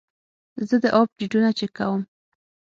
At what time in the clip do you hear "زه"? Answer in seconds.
0.67-0.75